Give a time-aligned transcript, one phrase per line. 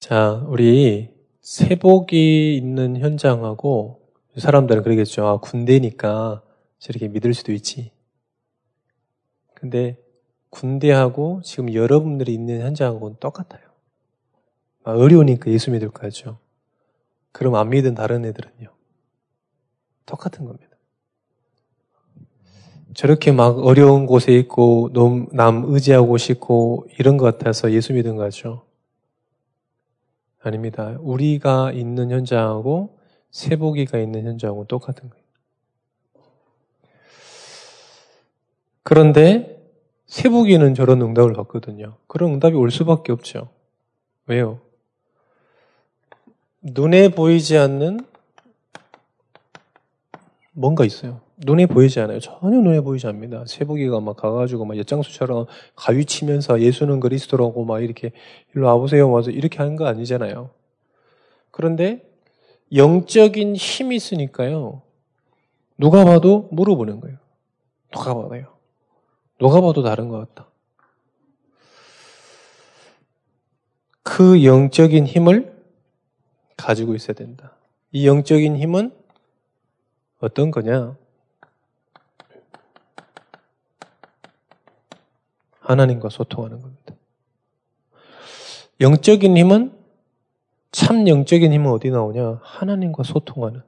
[0.00, 1.10] 자, 우리
[1.40, 4.00] 세복이 있는 현장하고
[4.36, 5.26] 사람들은 그러겠죠.
[5.26, 6.42] 아, 군대니까
[6.78, 7.90] 저렇게 믿을 수도 있지.
[9.54, 9.98] 근데
[10.50, 13.62] 군대하고 지금 여러분들이 있는 현장하고는 똑같아요.
[14.84, 16.38] 아, 어려우니까 예수 믿을 거죠.
[17.32, 18.72] 그럼 안 믿은 다른 애들은요.
[20.06, 20.76] 똑같은 겁니다.
[22.94, 24.90] 저렇게 막 어려운 곳에 있고
[25.32, 28.67] 남 의지하고 싶고 이런 것 같아서 예수 믿은 거죠.
[30.40, 30.96] 아닙니다.
[31.00, 32.98] 우리가 있는 현장하고
[33.30, 35.24] 세복이가 있는 현장하고 똑같은 거예요.
[38.82, 39.58] 그런데
[40.06, 41.96] 세복이는 저런 응답을 받거든요.
[42.06, 43.50] 그런 응답이 올 수밖에 없죠.
[44.26, 44.60] 왜요?
[46.62, 48.00] 눈에 보이지 않는
[50.52, 51.27] 뭔가 있어요.
[51.40, 52.18] 눈에 보이지 않아요.
[52.20, 53.44] 전혀 눈에 보이지 않습니다.
[53.46, 55.46] 세복이가 막 가가지고 막 엿장수처럼
[55.76, 58.12] 가위 치면서 예수는 그리스도라고 막 이렇게
[58.54, 59.10] 일로 와보세요.
[59.10, 60.50] 와서 이렇게 하는 거 아니잖아요.
[61.50, 62.02] 그런데
[62.74, 64.82] 영적인 힘이 있으니까요.
[65.76, 67.18] 누가 봐도 물어보는 거예요.
[67.92, 68.46] 누가 봐도요.
[69.38, 70.48] 누가 봐도 다른 것 같다.
[74.02, 75.56] 그 영적인 힘을
[76.56, 77.56] 가지고 있어야 된다.
[77.92, 78.90] 이 영적인 힘은
[80.18, 80.96] 어떤 거냐?
[85.68, 86.94] 하나님과 소통하는 겁니다.
[88.80, 89.76] 영적인 힘은
[90.72, 92.40] 참 영적인 힘은 어디 나오냐?
[92.42, 93.62] 하나님과 소통하는.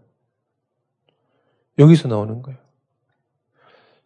[1.78, 2.58] 여기서 나오는 거예요.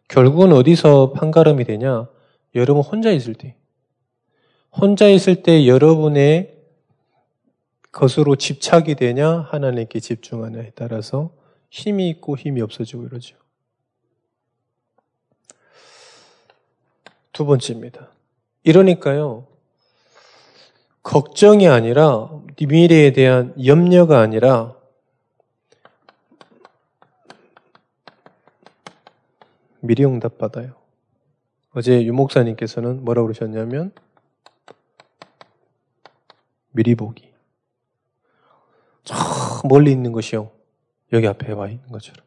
[0.09, 2.09] 결국은 어디서 판가름이 되냐?
[2.53, 3.55] 여러분 혼자 있을 때.
[4.71, 6.53] 혼자 있을 때 여러분의
[7.93, 9.39] 것으로 집착이 되냐?
[9.39, 11.31] 하나님께 집중하냐에 따라서
[11.69, 13.37] 힘이 있고 힘이 없어지고 이러죠.
[17.35, 18.11] 두 번째입니다.
[18.63, 19.45] 이러니까요,
[21.03, 22.29] 걱정이 아니라,
[22.65, 24.73] 미래에 대한 염려가 아니라,
[29.81, 30.75] 미리 응답 받아요.
[31.73, 33.91] 어제 유목사님께서는 뭐라고 그러셨냐면,
[36.71, 37.33] 미리 보기.
[39.03, 39.13] 저
[39.67, 40.51] 멀리 있는 것이요.
[41.11, 42.25] 여기 앞에 와 있는 것처럼.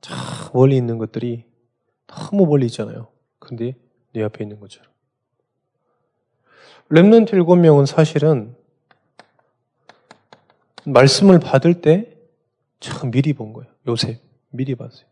[0.00, 0.14] 저
[0.54, 1.47] 멀리 있는 것들이
[2.08, 3.08] 너무 멀리 있잖아요.
[3.38, 3.76] 근데
[4.12, 4.90] 내 앞에 있는 것처럼.
[6.90, 8.56] 랩런트 일곱 명은 사실은
[10.84, 12.18] 말씀을 받을 때
[12.80, 13.70] 참 미리 본 거예요.
[13.86, 14.20] 요새
[14.50, 15.06] 미리 봤어요.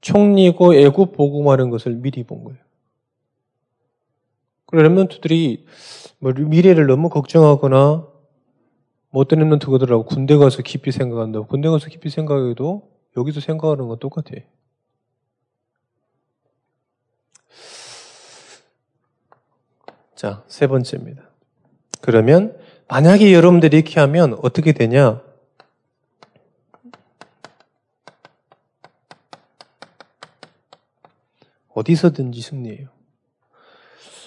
[0.00, 2.58] 총리고 애굽 복음화하는 것을 미리 본 거예요.
[4.66, 5.64] 그리고 remnant들이
[6.18, 8.06] 뭐 미래를 너무 걱정하거나
[9.10, 13.98] 뭐 어떤 remnant 그러더라고 군대 가서 깊이 생각한다고 군대 가서 깊이 생각해도 여기서 생각하는 건
[13.98, 14.36] 똑같아
[20.18, 21.30] 자, 세 번째입니다.
[22.00, 22.58] 그러면
[22.88, 25.22] 만약에 여러분들이 이렇게 하면 어떻게 되냐?
[31.68, 32.88] 어디서든지 승리해요.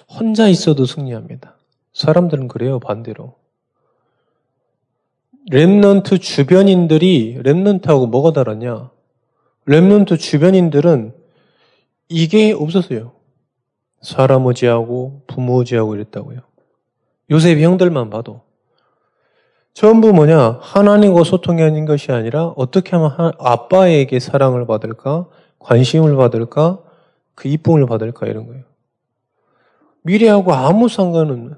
[0.07, 1.57] 혼자 있어도 승리합니다.
[1.91, 3.35] 사람들은 그래요, 반대로.
[5.49, 8.91] remnant 주변인들이 remnant하고 뭐가 다르냐?
[9.67, 11.13] remnant 주변인들은
[12.08, 13.19] 이게 없었어요.
[14.01, 16.39] 사람 의지하고 부모 의지하고 이랬다고요.
[17.29, 18.41] 요셉 형들만 봐도
[19.73, 25.28] 전부 뭐냐 하나님과 소통이 아닌 것이 아니라 어떻게 하면 아빠에게 사랑을 받을까
[25.59, 26.81] 관심을 받을까
[27.35, 28.63] 그 이쁨을 받을까 이런 거예요.
[30.03, 31.56] 미래하고 아무 상관없는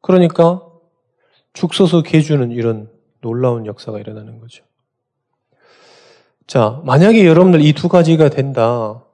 [0.00, 0.62] 그러니까
[1.52, 4.64] 죽 서서 개주는 이런 놀라운 역사가 일어나는 거죠.
[6.46, 9.04] 자, 만약에 여러분들 이 두 가지가 된다.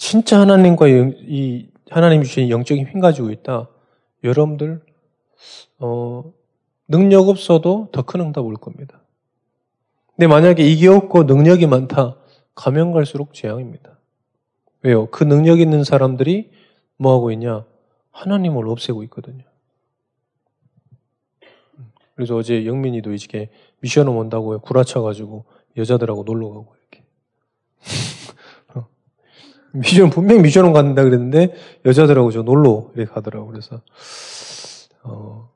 [0.00, 3.68] 진짜 하나님과 이 하나님 주신 영적인 힘 가지고 있다.
[4.24, 4.80] 여러분들
[5.78, 6.32] 어,
[6.88, 9.02] 능력 없어도 더 큰 응답 올 겁니다.
[10.16, 12.16] 근데 만약에 이게 없고 능력이 많다.
[12.54, 13.98] 가면 갈수록 재앙입니다.
[14.82, 15.04] 왜요?
[15.10, 16.50] 그 능력 있는 사람들이
[16.96, 17.66] 뭐 하고 있냐?
[18.10, 19.44] 하나님을 없애고 있거든요.
[22.14, 23.50] 그래서 어제 영민이도 이렇게
[23.80, 25.44] 미션을 온다고 구라쳐가지고
[25.76, 26.79] 여자들하고 놀러 가고 이렇게.
[29.72, 33.46] 미션, 분명 미션은 간다 그랬는데, 여자들하고 저 놀러 이렇게 가더라고.
[33.48, 33.80] 그래서,
[35.02, 35.50] 어.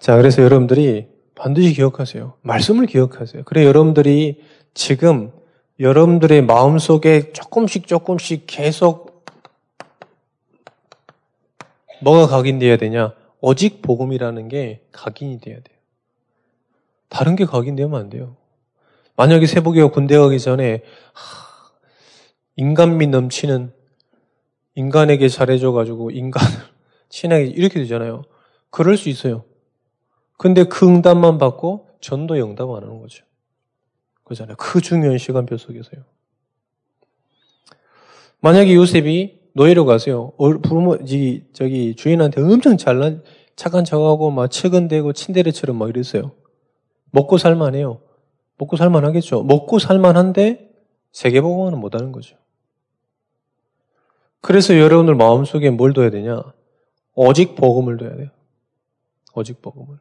[0.00, 1.06] 자, 그래서 여러분들이
[1.36, 2.34] 반드시 기억하세요.
[2.42, 3.44] 말씀을 기억하세요.
[3.44, 4.42] 그래, 여러분들이
[4.74, 5.30] 지금
[5.78, 9.24] 여러분들의 마음 속에 조금씩 조금씩 계속
[12.02, 13.14] 뭐가 각인되어야 되냐?
[13.40, 15.71] 오직 복음이라는 게 각인이 돼야 돼요.
[17.12, 18.36] 다른 게 각인되면 안 돼요.
[19.16, 20.82] 만약에 세복이가 군대 가기 전에
[22.56, 23.70] 인간미 넘치는
[24.76, 26.48] 인간에게 잘해줘가지고 인간을
[27.10, 28.22] 친하게 이렇게 되잖아요.
[28.70, 29.44] 그럴 수 있어요.
[30.38, 33.26] 근데 그 응답만 받고 전도 영답 안 하는 거죠.
[34.24, 34.56] 그잖아요.
[34.56, 36.02] 그 중요한 시간표 속에서요.
[38.40, 40.32] 만약에 요셉이 노예로 가세요.
[40.62, 40.96] 부모,
[41.52, 43.22] 저기, 주인한테 엄청 잘난,
[43.54, 46.32] 착한 척하고 막 측은대고 친데레처럼 막 이랬어요.
[47.12, 48.00] 먹고 살만해요.
[48.58, 49.44] 먹고 살만하겠죠.
[49.44, 50.70] 먹고 살만한데
[51.12, 52.36] 세계복음은 못하는 거죠.
[54.40, 56.42] 그래서 여러분들 마음속에 뭘 둬야 되냐?
[57.14, 58.28] 오직 복음을 둬야 돼요.
[59.34, 59.98] 오직 복음을.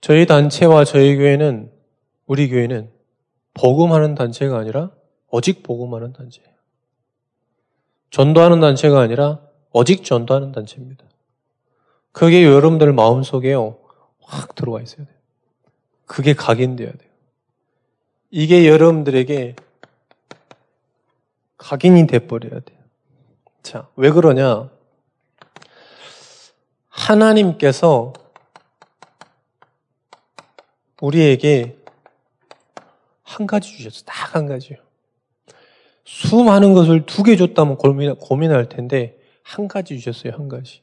[0.00, 1.72] 저희 단체와 저희 교회는
[2.26, 2.90] 우리 교회는
[3.54, 4.90] 복음하는 단체가 아니라
[5.30, 6.52] 오직 복음하는 단체예요.
[8.10, 9.40] 전도하는 단체가 아니라
[9.72, 11.04] 오직 전도하는 단체입니다.
[12.12, 13.78] 그게 여러분들 마음속에요.
[14.20, 15.11] 확 들어와 있어야 돼요.
[16.06, 17.10] 그게 각인되어야 돼요.
[18.30, 19.56] 이게 여러분들에게
[21.58, 22.78] 각인이 돼버려야 돼요.
[23.62, 24.70] 자, 왜 그러냐?
[26.88, 28.12] 하나님께서
[31.00, 31.76] 우리에게
[33.22, 34.04] 한 가지 주셨어.
[34.04, 34.78] 딱 한 가지요.
[36.04, 40.32] 수많은 것을 두 개 줬다면 고민, 고민할 텐데, 한 가지 주셨어요.
[40.34, 40.82] 한 가지.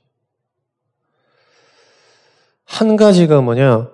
[2.66, 3.90] 한 가지가 뭐냐?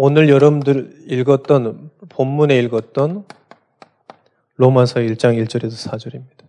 [0.00, 3.26] 오늘 여러분들 읽었던, 본문에 읽었던
[4.54, 6.46] 로마서 1장 1절에서 4절입니다.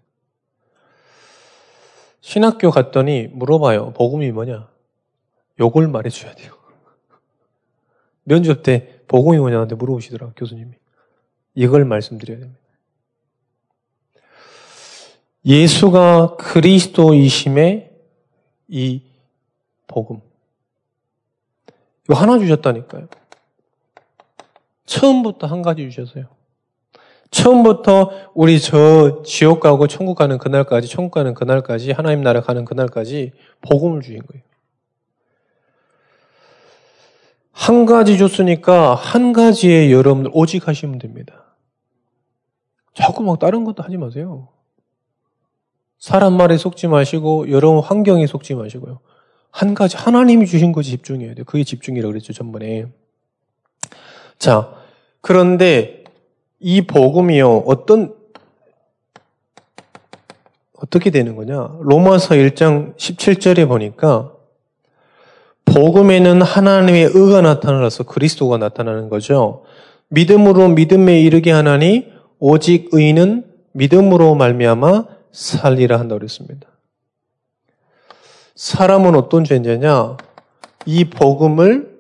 [2.22, 3.94] 신학교 갔더니 물어봐요.
[3.94, 4.70] 복음이 뭐냐?
[5.60, 6.54] 요걸 말해줘야 돼요.
[8.24, 10.36] 면접 때 복음이 뭐냐한테 물어보시더라고요.
[10.36, 10.74] 교수님이.
[11.56, 12.62] 이걸 말씀드려야 됩니다.
[15.44, 17.98] 예수가 그리스도이심의
[18.68, 19.02] 이
[19.88, 20.22] 복음.
[22.04, 23.08] 이거 하나 주셨다니까요.
[24.90, 26.26] 처음부터 한 가지 주셨어요.
[27.30, 33.32] 처음부터 우리 저 지옥 가고 천국 가는 그날까지, 천국 가는 그날까지, 하나님 나라 가는 그날까지
[33.62, 34.44] 복음을 주신 거예요.
[37.52, 41.56] 한 가지 줬으니까 한 가지에 여러분들 오직 하시면 됩니다.
[42.96, 44.48] 자꾸 막 다른 것도 하지 마세요.
[46.00, 49.02] 사람 말에 속지 마시고 여러분 환경에 속지 마시고요.
[49.52, 51.46] 한 가지 하나님이 주신 것에 집중해야 돼요.
[51.46, 52.88] 그게 집중이라고 그랬죠, 전번에.
[54.40, 54.79] 자,
[55.22, 56.04] 그런데
[56.60, 57.64] 이 복음이요.
[57.66, 58.14] 어떤
[60.78, 61.78] 어떻게 되는 거냐?
[61.82, 64.32] 로마서 1장 17절에 보니까
[65.66, 69.64] 복음에는 하나님의 의가 나타나서 그리스도가 나타나는 거죠.
[70.10, 76.68] 믿음으로 믿음에 이르게 하나니 오직 의는 믿음으로 말미암아 살리라 한다고 그랬습니다.
[78.56, 80.18] 사람은 어떤 존재냐?
[80.86, 81.99] 이 복음을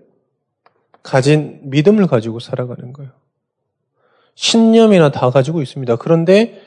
[1.04, 3.12] 가진 믿음을 가지고 살아가는 거예요.
[4.36, 5.98] 신념이나 다 가지고 있습니다.
[5.98, 6.62] 그런데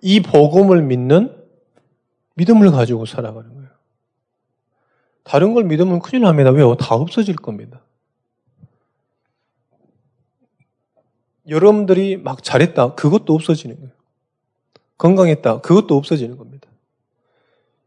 [0.00, 1.36] 이 복음을 믿는
[2.34, 3.68] 믿음을 가지고 살아가는 거예요.
[5.24, 6.50] 다른 걸 믿으면 큰일 납니다.
[6.50, 6.76] 왜요?
[6.76, 7.80] 다 없어질 겁니다.
[11.48, 12.94] 여러분들이 막 잘했다.
[12.94, 13.90] 그것도 없어지는 거예요.
[14.98, 15.60] 건강했다.
[15.60, 16.68] 그것도 없어지는 겁니다.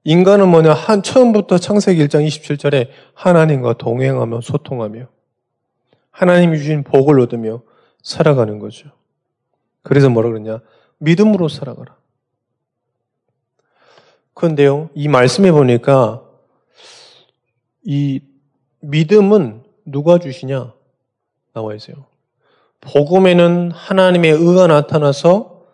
[0.04, 0.74] 인간은 뭐냐?
[0.74, 5.07] 한 처음부터 창세기 1장 27절에 하나님과 동행하며 소통하며
[6.19, 7.62] 하나님이 주신 복을 얻으며
[8.04, 8.92] 살아가는 거죠.
[9.83, 10.60] 그래서 뭐라 그러냐?
[10.98, 11.96] 믿음으로 살아가라.
[14.34, 16.22] 그런데요, 이 말씀에 보니까
[17.84, 18.20] 이
[18.82, 20.74] 믿음은 누가 주시냐?
[21.53, 22.05] 나와 있어요.
[22.82, 25.65] 복음에는 하나님의 의가 나타나서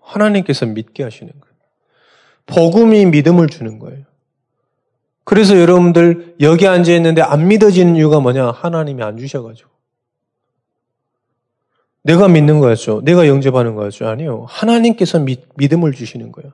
[0.00, 1.47] 하나님께서 믿게 하시는 거예요.
[2.48, 4.04] 복음이 믿음을 주는 거예요.
[5.24, 8.50] 그래서 여러분들 여기 앉아 있는데 안 믿어지는 이유가 뭐냐?
[8.50, 9.68] 하나님이 안 주셔가지고.
[12.02, 13.02] 내가 믿는 거였죠.
[13.04, 14.08] 내가 영접하는 거였죠.
[14.08, 14.46] 아니요.
[14.48, 16.52] 하나님께서 믿, 믿음을 주시는 거예요.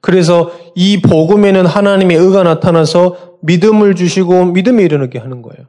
[0.00, 5.66] 그래서 이 복음에는 하나님의 의가 나타나서 믿음을 주시고 믿음에 이르게 하는 거예요.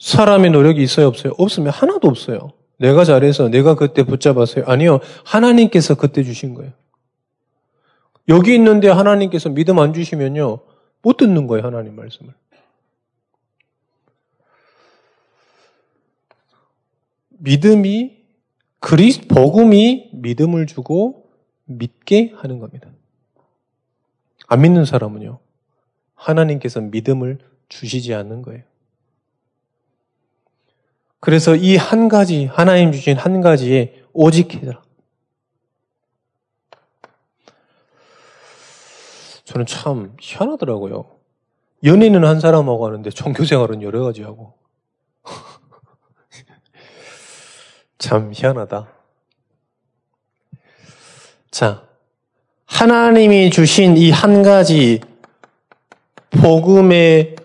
[0.00, 1.32] 사람의 노력이 있어요, 없어요?
[1.38, 2.52] 없으면 하나도 없어요.
[2.78, 4.64] 내가 잘해서 내가 그때 붙잡았어요.
[4.66, 4.98] 아니요.
[5.24, 6.72] 하나님께서 그때 주신 거예요.
[8.28, 10.58] 여기 있는데 하나님께서 믿음 안 주시면요.
[11.02, 12.34] 못 듣는 거예요, 하나님 말씀을.
[17.38, 18.16] 믿음이
[18.80, 21.30] 그리스 복음이 믿음을 주고
[21.64, 22.88] 믿게 하는 겁니다.
[24.48, 25.38] 안 믿는 사람은요.
[26.14, 28.62] 하나님께서 믿음을 주시지 않는 거예요.
[31.20, 34.82] 그래서 이 한 가지, 하나님 주신 한 가지에 오직 해라.
[39.46, 41.06] 저는 참 희한하더라고요.
[41.84, 44.54] 연애는 한 사람하고 하는데 종교생활은 여러 가지 하고.
[47.98, 48.88] 참 희한하다.
[51.50, 51.86] 자,
[52.66, 55.00] 하나님이 주신 이 한 가지
[56.30, 57.36] 복음의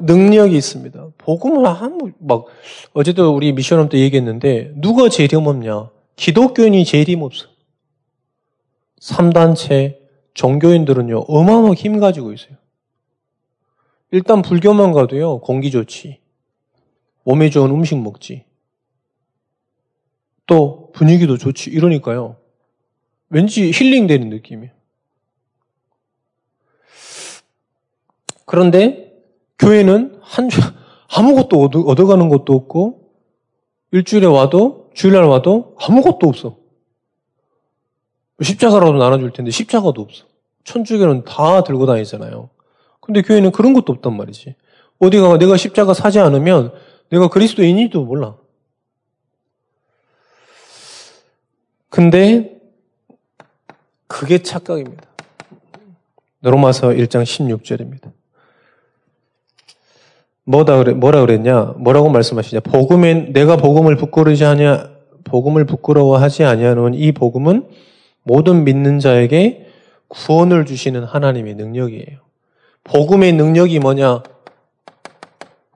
[0.00, 1.08] 능력이 있습니다.
[1.18, 2.44] 복음을 한, 막,
[2.92, 5.90] 어제도 우리 미션홈 때 얘기했는데, 누가 제일 힘없냐?
[6.14, 7.48] 기독교인이 제일 힘없어.
[9.00, 10.05] 3단체,
[10.36, 12.56] 종교인들은요, 어마어마하게 힘 가지고 있어요.
[14.10, 16.20] 일단 불교만 가도요, 공기 좋지.
[17.24, 18.44] 몸에 좋은 음식 먹지.
[20.46, 21.70] 또 분위기도 좋지.
[21.70, 22.36] 이러니까요.
[23.30, 24.72] 왠지 힐링되는 느낌이에요.
[28.44, 29.12] 그런데
[29.58, 30.48] 교회는 한
[31.08, 33.10] 아무것도 얻어, 얻어가는 것도 없고
[33.90, 36.58] 일주일에 와도 주일날 와도 아무것도 없어.
[38.40, 40.24] 십자가라도 나눠줄 텐데 십자가도 없어.
[40.64, 42.50] 천주교는 다 들고 다니잖아요.
[43.00, 44.56] 근데 교회는 그런 것도 없단 말이지.
[44.98, 46.72] 어디가 내가 십자가 사지 않으면
[47.10, 48.36] 내가 그리스도인이도 몰라.
[51.88, 52.60] 근데
[54.06, 55.04] 그게 착각입니다.
[56.42, 58.12] 로마서 1장 16절입니다.
[60.44, 61.74] 뭐다 그래, 뭐라 그랬냐?
[61.76, 62.60] 뭐라고 말씀하시냐?
[62.60, 64.90] 복음엔, 내가 복음을 부끄러워하지 하냐,
[65.24, 67.68] 복음을 부끄러워하지 아니하는 이 복음은
[68.26, 69.68] 모든 믿는 자에게
[70.08, 72.18] 구원을 주시는 하나님의 능력이에요.
[72.82, 74.24] 복음의 능력이 뭐냐?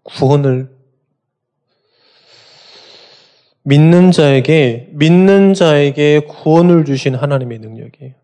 [0.03, 0.69] 구원을
[3.63, 8.15] 믿는 자에게 믿는 자에게 구원을 주신 하나님의 능력이에요.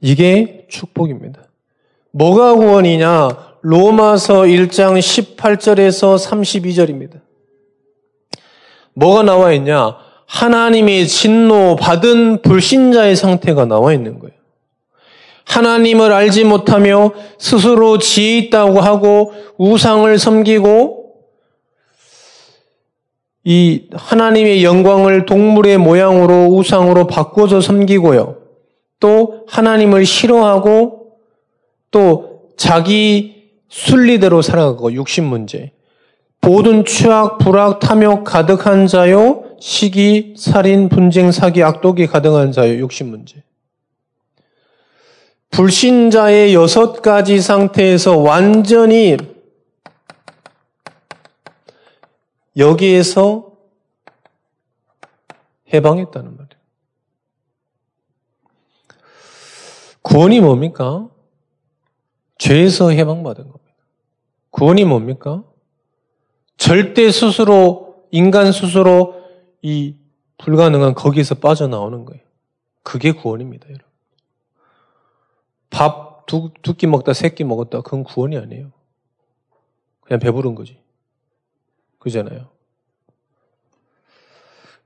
[0.00, 1.42] 이게 축복입니다.
[2.12, 3.58] 뭐가 구원이냐?
[3.62, 7.22] 로마서 1장 18절에서 32절입니다.
[8.94, 10.09] 뭐가 나와 있냐?
[10.30, 14.32] 하나님의 진노 받은 불신자의 상태가 나와 있는 거예요.
[15.44, 21.14] 하나님을 알지 못하며 스스로 지혜 있다고 하고 우상을 섬기고
[23.42, 28.36] 이 하나님의 영광을 동물의 모양으로 우상으로 바꿔서 섬기고요.
[29.00, 31.08] 또 하나님을 싫어하고
[31.90, 35.72] 또 자기 순리대로 살아가고 육신 문제.
[36.40, 39.49] 모든 추악, 불악, 탐욕 가득한 자요.
[39.60, 42.78] 시기, 살인, 분쟁, 사기, 악독이 가득한 자요.
[42.78, 43.44] 육신 문제.
[45.50, 49.18] 불신자의 여섯 가지 상태에서 완전히
[52.56, 53.52] 여기에서
[55.72, 56.50] 해방했다는 말이에요.
[60.02, 61.08] 구원이 뭡니까?
[62.38, 63.76] 죄에서 해방받은 겁니다.
[64.50, 65.44] 구원이 뭡니까?
[66.56, 69.19] 절대 스스로, 인간 스스로
[69.62, 69.94] 이
[70.38, 72.22] 불가능한 거기에서 빠져나오는 거예요.
[72.82, 73.84] 그게 구원입니다, 여러분.
[75.70, 77.80] 밥 두, 두 끼 먹다 세 끼 먹었다.
[77.82, 78.72] 그건 구원이 아니에요.
[80.02, 80.78] 그냥 배부른 거지.
[81.98, 82.48] 그잖아요.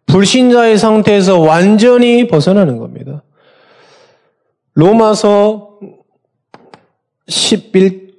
[0.07, 3.23] 불신자의 상태에서 완전히 벗어나는 겁니다.
[4.75, 5.79] 로마서
[7.29, 8.15] 11,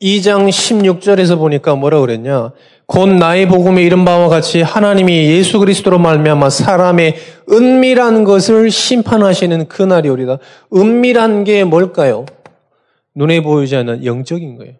[0.00, 2.52] 2장 16절에서 보니까 뭐라 그랬냐?
[2.90, 7.14] 곧 나의 복음에 이른 바와 같이 하나님이 예수 그리스도로 말미암아 사람의
[7.48, 10.38] 은밀한 것을 심판하시는 그날이 오리다.
[10.74, 12.26] 은밀한 게 뭘까요?
[13.14, 14.74] 눈에 보이지 않는 영적인 거예요.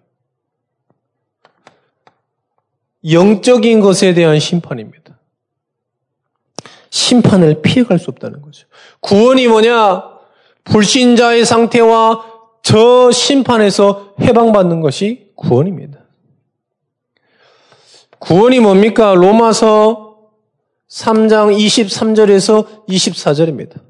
[3.08, 5.16] 영적인 것에 대한 심판입니다.
[6.90, 8.66] 심판을 피해갈 수 없다는 거죠.
[8.98, 10.02] 구원이 뭐냐?
[10.64, 12.24] 불신자의 상태와
[12.64, 15.99] 저 심판에서 해방받는 것이 구원입니다.
[18.20, 19.14] 구원이 뭡니까?
[19.14, 20.16] 로마서
[20.88, 23.80] 3장 23절에서 24절입니다.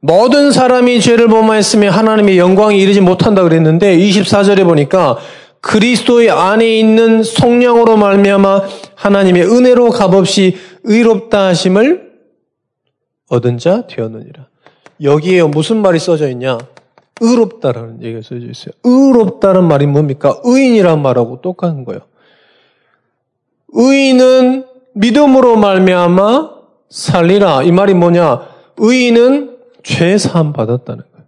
[0.00, 5.18] 모든 사람이 죄를 범하였으며 하나님의 영광이 이르지 못한다 그랬는데 24절에 보니까
[5.60, 8.62] 그리스도의 안에 있는 성령으로 말미암아
[8.94, 12.10] 하나님의 은혜로 값없이 의롭다 하심을
[13.28, 14.48] 얻은 자 되었느니라.
[15.02, 16.58] 여기에 무슨 말이 써져 있냐?
[17.20, 18.72] 의롭다라는 얘기가 써져 있어요.
[18.82, 20.40] 의롭다는 말이 뭡니까?
[20.42, 22.00] 의인이란 말하고 똑같은 거예요.
[23.72, 26.50] 의인은 믿음으로 말미암아
[26.88, 27.62] 살리라.
[27.62, 28.48] 이 말이 뭐냐?
[28.76, 31.26] 의인은 죄 사함 받았다는 거예요.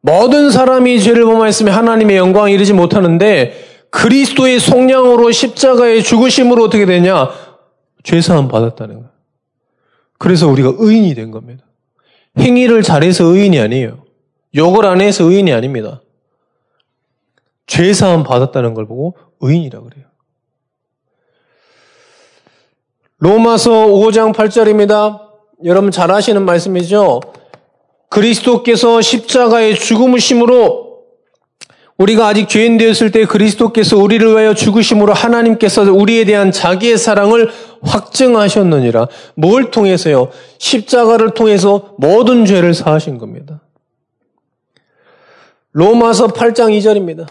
[0.00, 3.54] 모든 사람이 죄를 범하였으면 하나님의 영광에 이르지 못하는데
[3.90, 7.30] 그리스도의 속량으로 십자가의 죽으심으로 어떻게 되냐?
[8.02, 9.10] 죄 사함 받았다는 거예요.
[10.18, 11.64] 그래서 우리가 의인이 된 겁니다.
[12.38, 14.04] 행위를 잘해서 의인이 아니에요.
[14.54, 16.02] 욕을 안 해서 의인이 아닙니다.
[17.66, 20.05] 죄 사함 받았다는 걸 보고 의인이라 그래요.
[23.18, 25.20] 로마서 5장 8절입니다.
[25.64, 27.20] 여러분 잘 아시는 말씀이죠?
[28.10, 30.86] 그리스도께서 십자가의 죽음심으로
[31.96, 39.08] 우리가 아직 죄인 되었을 때 그리스도께서 우리를 위하여 죽으심으로 하나님께서 우리에 대한 자기의 사랑을 확증하셨느니라.
[39.34, 40.28] 뭘 통해서요?
[40.58, 43.62] 십자가를 통해서 모든 죄를 사하신 겁니다.
[45.72, 47.26] 로마서 8장 2절입니다.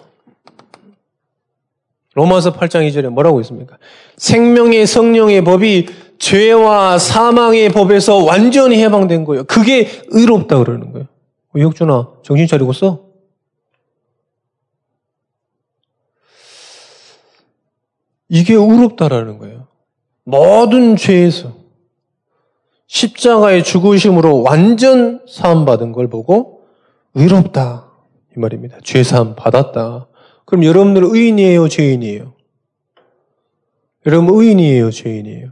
[2.15, 3.77] 로마서 8장 2절에 뭐라고 있습니까?
[4.17, 9.43] 생명의 성령의 법이 죄와 사망의 법에서 완전히 해방된 거예요.
[9.43, 11.07] 그게 의롭다 그러는 거예요.
[11.53, 13.03] 의혁준아, 정신 차리고 써?
[18.29, 19.67] 이게 의롭다라는 거예요.
[20.23, 21.53] 모든 죄에서
[22.87, 26.65] 십자가의 죽으심으로 완전 사함 받은 걸 보고
[27.13, 27.91] 의롭다.
[28.35, 28.77] 이 말입니다.
[28.83, 30.07] 죄 사함 받았다.
[30.45, 32.33] 그럼 여러분들은 의인이에요, 죄인이에요?
[34.05, 35.51] 여러분 의인이에요, 죄인이에요?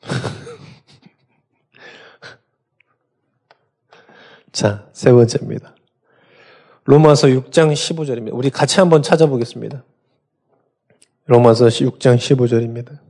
[4.52, 5.76] 자, 세 번째입니다.
[6.84, 8.30] 로마서 6장 15절입니다.
[8.32, 9.84] 우리 같이 한번 찾아보겠습니다.
[11.26, 13.05] 로마서 6장 15절입니다.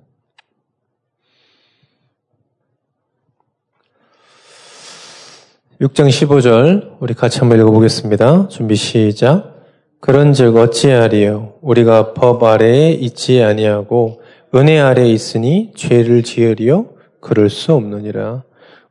[5.81, 8.49] (6장 15절) 우리 같이 한번 읽어보겠습니다.
[8.49, 9.55] 준비 시작.
[10.01, 11.55] 그런즉 어찌하리요?
[11.61, 14.23] 우리가 법 아래에 있지 아니하고
[14.55, 16.87] 은혜 아래에 있으니 죄를 지으리요?
[17.21, 18.45] 그럴 수 없느니라.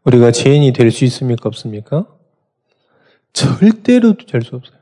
[0.04, 1.50] 우리가 죄인이 될 수 있습니까?
[1.50, 2.06] 없습니까?
[3.34, 4.78] 절대로 될 수 없어요.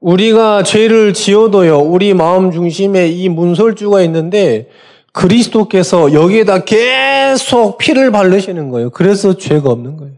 [0.00, 4.68] 우리가 죄를 지어도요, 우리 마음 중심에 이 문설주가 있는데,
[5.12, 8.90] 그리스도께서 여기에다 계속 피를 바르시는 거예요.
[8.90, 10.14] 그래서 죄가 없는 거예요.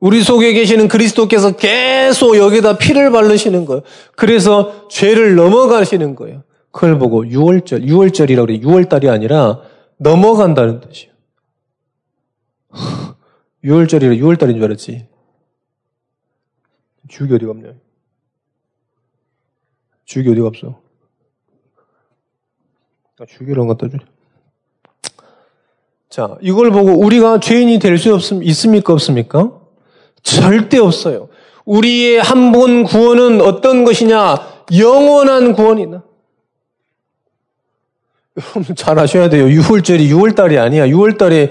[0.00, 3.82] 우리 속에 계시는 그리스도께서 계속 여기에다 피를 바르시는 거예요.
[4.16, 6.42] 그래서 죄를 넘어가시는 거예요.
[6.70, 8.58] 그걸 보고 6월절, 6월절이라고 그래.
[8.60, 9.60] 6월달이 아니라
[9.96, 11.14] 넘어간다는 뜻이에요.
[13.64, 15.06] 6월절이라 6월달인 줄 알았지.
[17.08, 17.72] 주기 어디가 없냐.
[20.04, 20.83] 주기 어디가 없어.
[23.18, 24.02] 안 갖다 주네.
[26.10, 28.92] 자, 이걸 보고 우리가 죄인이 될 수 있습니까?
[28.92, 29.52] 없습니까?
[30.22, 31.28] 절대 없어요.
[31.64, 34.36] 우리의 한 번 구원은 어떤 것이냐?
[34.78, 36.02] 영원한 구원이다.
[38.36, 39.46] 여러분 잘 아셔야 돼요.
[39.46, 40.86] 6월절이 6월달이 아니야.
[40.88, 41.50] 6월달에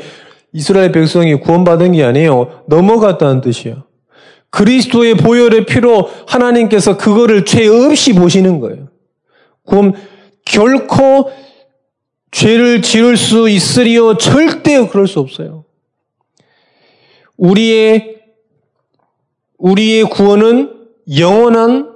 [0.52, 2.63] 이스라엘 백성이 구원받은 게 아니에요.
[2.67, 3.84] 넘어갔다는 뜻이에요.
[4.49, 8.89] 그리스도의 보혈의 피로 하나님께서 그거를 죄 없이 보시는 거예요.
[9.65, 9.93] 그럼
[10.45, 11.32] 결코
[12.33, 14.17] 죄를 지을 수 있으리요?
[14.17, 15.65] 절대 그럴 수 없어요.
[17.37, 18.23] 우리의,
[19.59, 21.95] 우리의 구원은 영원한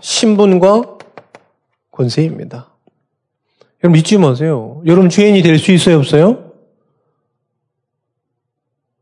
[0.00, 0.98] 신분과
[1.90, 2.70] 권세입니다.
[3.82, 4.80] 여러분 믿지 마세요.
[4.86, 6.52] 여러분 죄인이 될 수 있어요, 없어요?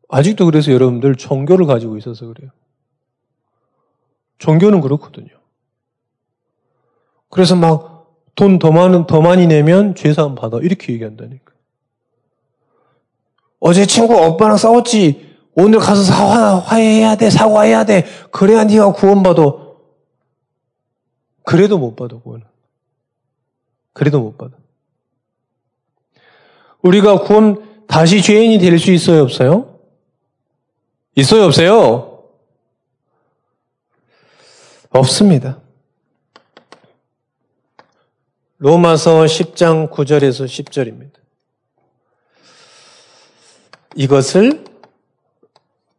[0.09, 2.51] 아직도 그래서 여러분들 종교를 가지고 있어서 그래요.
[4.39, 5.29] 종교는 그렇거든요.
[7.29, 7.92] 그래서 막
[8.35, 10.59] 돈 더 많은, 더 많이 내면 죄사함 받아.
[10.63, 11.53] 이렇게 얘기한다니까.
[13.61, 15.31] 어제 친구 오빠랑 싸웠지.
[15.55, 17.29] 오늘 가서 사화, 화해해야 돼.
[17.31, 18.07] 사과해야 돼.
[18.31, 19.43] 그래야 네가 구원받아.
[21.45, 22.47] 그래도 못 받아, 구원은.
[23.93, 24.57] 그래도 못 받아.
[26.83, 29.79] 우리가 구원, 다시 죄인이 될 수 있어요, 없어요?
[31.15, 32.25] 있어요, 없어요?
[34.91, 35.61] 없습니다.
[38.63, 41.15] 로마서 10장 9절에서 10절입니다.
[43.97, 44.65] 이것을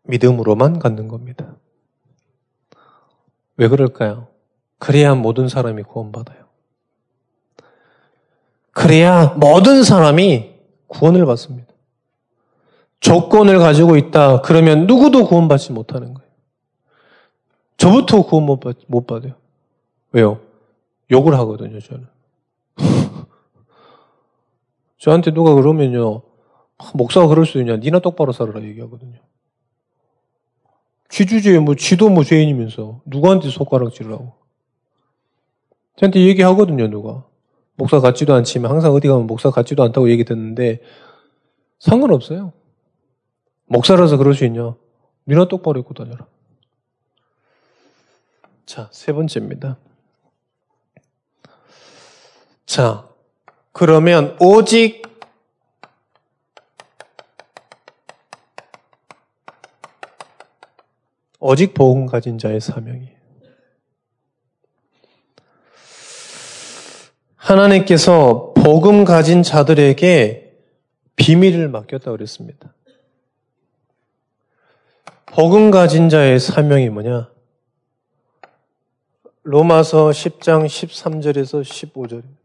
[0.04, 1.58] 믿음으로만 갖는 겁니다.
[3.58, 4.30] 왜 그럴까요?
[4.78, 6.46] 그래야 모든 사람이 구원받아요.
[8.72, 10.54] 그래야 모든 사람이
[10.88, 11.68] 구원을 받습니다.
[13.02, 14.40] 조건을 가지고 있다.
[14.40, 16.30] 그러면 누구도 구원받지 못하는 거예요.
[17.76, 19.34] 저부터 구원 못, 받아요.
[20.14, 20.40] 왜요?
[21.12, 22.14] 욕을 하거든요, 저는.
[24.98, 26.22] 저한테 누가 그러면요.
[26.78, 27.78] 아, 목사가 그럴 수 있냐.
[27.78, 29.20] 니나 똑바로 살아라 얘기하거든요.
[31.10, 34.34] 쥐 주제에 뭐 쥐도 뭐 죄인이면서 누구한테 손가락질을 하고.
[35.98, 37.26] 저한테 얘기하거든요, 누가.
[37.76, 40.82] 목사 같지도 않지만 항상 어디 가면 목사 같지도 않다고 얘기 듣는데
[41.80, 42.54] 상관없어요.
[43.66, 44.76] 목사라서 그럴 수 있냐?
[45.28, 46.28] 니나 똑바로 입고 다녀라.
[48.66, 49.78] 자, 세 번째입니다.
[52.66, 53.10] 자,
[53.72, 55.02] 그러면 오직
[61.40, 63.10] 오직 복음 가진 자의 사명이
[67.36, 70.58] 하나님께서 복음 가진 자들에게
[71.18, 72.74] 비밀을 맡겼다 그랬습니다.
[75.26, 77.30] 복음 가진 자의 사명이 뭐냐?
[79.44, 82.43] 로마서 10장 13절에서 15절입니다.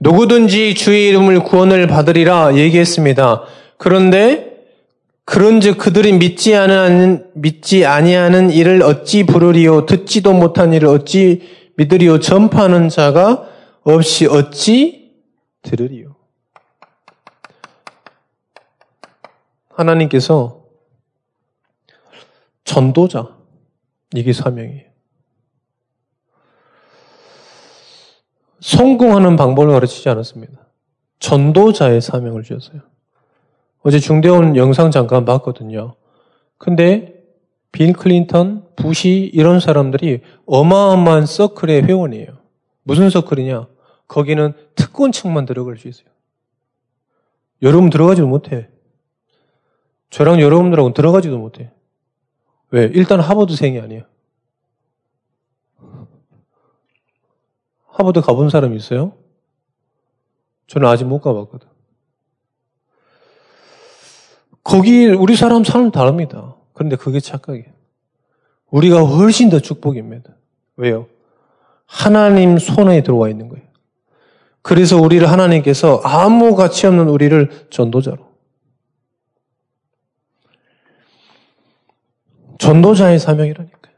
[0.00, 3.42] 누구든지 주의 이름을 구원을 받으리라 얘기했습니다.
[3.76, 4.48] 그런데
[5.24, 11.42] 그런즉 그들이 믿지 않은 믿지 아니하는 일을 어찌 부르리요 듣지도 못한 일을 어찌
[11.76, 13.46] 믿으리요 전파하는 자가
[13.82, 15.12] 없이 어찌
[15.62, 16.16] 들으리요
[19.68, 20.62] 하나님께서
[22.64, 23.28] 전도자
[24.14, 24.87] 이게 사명이에요.
[28.60, 30.66] 성공하는 방법을 가르치지 않았습니다.
[31.18, 32.82] 전도자의 사명을 주셨어요.
[33.82, 35.94] 어제 중대원 영상 잠깐 봤거든요.
[36.58, 37.14] 근데
[37.70, 42.38] 빌 클린턴, 부시 이런 사람들이 어마어마한 서클의 회원이에요.
[42.82, 43.66] 무슨 서클이냐?
[44.08, 46.06] 거기는 특권층만 들어갈 수 있어요.
[47.62, 48.68] 여러분 들어가지도 못해.
[50.10, 51.70] 저랑 여러분들하고 들어가지도 못해.
[52.70, 52.90] 왜?
[52.94, 54.02] 일단 하버드생이 아니야.
[57.98, 59.12] 하버드 가본 사람 있어요?
[60.68, 61.68] 저는 아직 못 가봤거든.
[64.62, 66.54] 거기 우리 사람 삶 다릅니다.
[66.74, 67.72] 그런데 그게 착각이에요.
[68.70, 70.36] 우리가 훨씬 더 축복입니다.
[70.76, 71.08] 왜요?
[71.86, 73.66] 하나님 손에 들어와 있는 거예요.
[74.62, 78.28] 그래서 우리를 하나님께서 아무 가치 없는 우리를 전도자로.
[82.58, 83.94] 전도자의 사명이라니까요.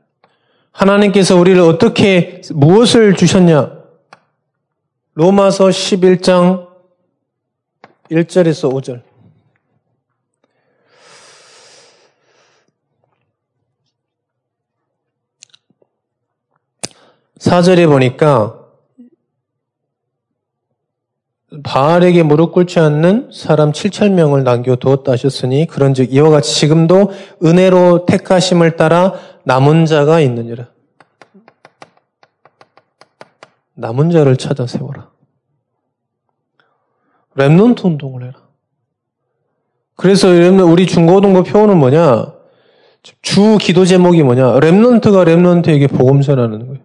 [0.71, 3.80] 하나님께서 우리를 어떻게, 무엇을 주셨냐?
[5.15, 6.69] 로마서 11장
[8.11, 9.03] 1절에서 5절.
[17.39, 18.57] 4절에 보니까
[21.65, 27.11] 바알에게 무릎 꿇지 않는 사람 7천 명을 남겨두었다 하셨으니 그런즉 이와 같이 지금도
[27.45, 30.69] 은혜로 택하심을 따라 남은 자가 있느니라.
[33.81, 35.11] 남은 자를 찾아 세워라.
[37.37, 38.35] remnant 운동을 해라.
[39.97, 42.35] 그래서 우리 중고등부 표어는 뭐냐?
[43.23, 44.61] 주 기도 제목이 뭐냐?
[44.61, 46.81] remnant가 remnant에게 복음 전하는 거예요.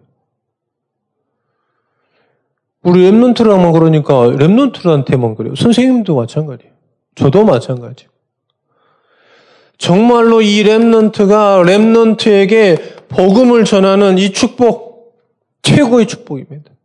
[2.82, 5.54] 우리 remnant랑만 그러니까 remnant한테만 그래요.
[5.54, 6.72] 선생님도 마찬가지예요.
[7.14, 8.06] 저도 마찬가지.
[9.76, 15.14] 정말로 이 remnant가 remnant에게 복음을 전하는 이 축복
[15.62, 16.75] 최고의 축복입니다.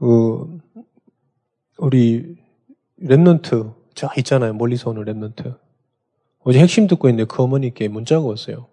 [0.00, 0.58] 그
[1.76, 2.36] 우리
[3.00, 4.54] remnant 저 있잖아요.
[4.54, 5.58] 멀리서 오는 remnant.
[6.40, 8.66] 어제 핵심 듣고 있는데 그 어머니께 문자가 왔어요.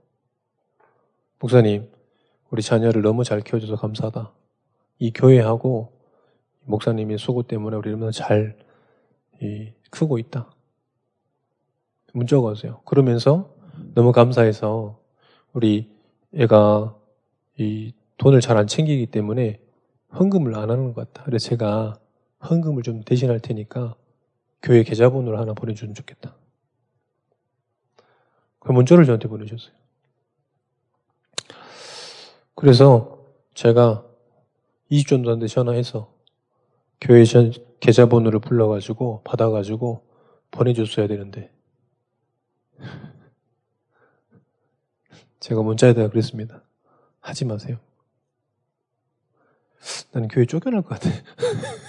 [1.39, 1.91] 목사님,
[2.49, 4.31] 우리 자녀를 너무 잘 키워줘서 감사하다.
[4.99, 5.91] 이 교회하고
[6.63, 8.57] 목사님이 수고 때문에 우리 얼마나 잘
[9.41, 10.49] 이, 크고 있다.
[12.13, 12.81] 문자가 왔어요.
[12.85, 13.53] 그러면서
[13.93, 14.97] 너무 감사해서
[15.51, 15.91] 우리
[16.33, 16.95] 애가
[17.57, 19.59] 이 돈을 잘 안 챙기기 때문에
[20.13, 21.23] 헌금을 안 하는 것 같다.
[21.23, 21.99] 그래서 제가
[22.49, 23.95] 헌금을 좀 대신할 테니까
[24.61, 26.35] 교회 계좌번호를 하나 보내주면 좋겠다.
[28.59, 29.73] 그 문자를 저한테 보내셨어요.
[32.55, 34.03] 그래서 제가
[34.91, 36.13] 2주 정도 한데 전화해서
[36.99, 40.03] 교회 전 계좌번호를 불러가지고 받아가지고
[40.51, 41.51] 보내줬어야 되는데
[45.39, 46.63] 제가 문자에다가 그랬습니다.
[47.19, 47.77] 하지 마세요.
[50.11, 51.09] 나는 교회 쫓겨날 것 같아.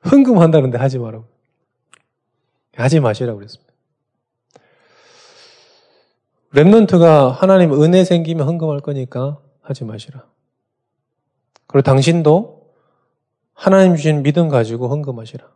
[0.00, 1.26] 흥금한다는데 하지 말라고.
[2.74, 3.72] 하지 마시라고 그랬습니다.
[6.52, 10.24] 랩런트가 하나님 은혜 생기면 헌금할 거니까 하지 마시라.
[11.66, 12.72] 그리고 당신도
[13.52, 15.46] 하나님 주신 믿음 가지고 헌금하시라.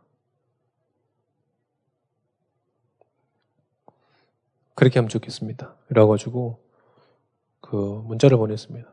[4.75, 5.75] 그렇게 하면 좋겠습니다.
[5.89, 6.62] 이래가지고
[7.63, 8.87] 그 문자를 보냈습니다.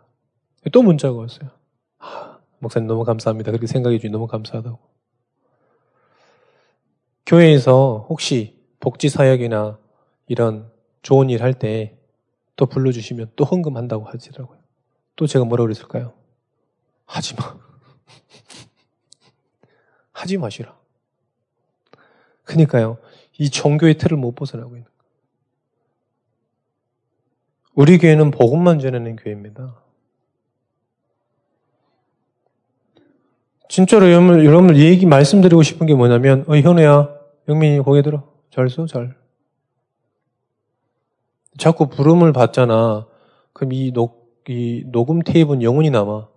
[0.72, 1.50] 또 문자가 왔어요.
[1.98, 3.50] 아, 목사님 너무 감사합니다.
[3.50, 4.78] 그렇게 생각해 주니 너무 감사하다고.
[7.26, 9.78] 교회에서 혹시 복지 사역이나
[10.28, 10.70] 이런
[11.02, 11.96] 좋은 일 할 때
[12.56, 14.58] 또 불러주시면 또 헌금한다고 하시더라고요.
[15.16, 16.12] 또 제가 뭐라고 그랬을까요?
[17.06, 17.56] 하지 마.
[20.12, 20.76] 하지 마시라.
[22.44, 22.98] 그러니까요.
[23.38, 24.89] 이 종교의 틀을 못 벗어나고 있는.
[27.80, 29.74] 우리 교회는 복음만 전하는 교회입니다.
[33.70, 37.08] 진짜로 여러분, 여러분 얘기 말씀드리고 싶은 게 뭐냐면, 어, 현우야,
[37.48, 38.24] 영민이 고개 들어.
[38.50, 39.16] 잘 써, 잘.
[41.56, 43.06] 자꾸 부름을 받잖아.
[43.54, 46.28] 그럼 이 녹, 이 녹음 테이프는 영원히 남아.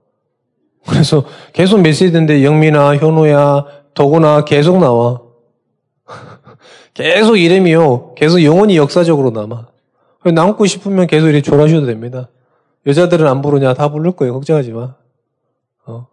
[0.88, 5.21] 그래서 계속 메시지인데 영민아, 현우야, 도구나 계속 나와.
[6.95, 8.13] 계속 이름이요.
[8.15, 9.72] 계속 영원히 역사적으로 남아.
[10.31, 12.29] 남고 싶으면 계속 이렇게 졸아셔도 됩니다.
[12.86, 13.73] 여자들은 안 부르냐?
[13.73, 14.33] 다 부를 거예요.
[14.33, 14.95] 걱정하지 마.
[15.86, 16.07] 어.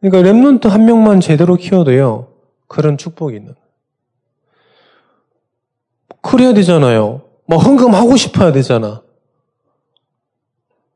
[0.00, 2.28] 그러니까 랩런트 한 명만 제대로 키워도요.
[2.66, 3.54] 그런 축복이 있는.
[6.22, 7.22] 그래야 되잖아요.
[7.46, 9.02] 뭐 흥금하고 싶어야 되잖아.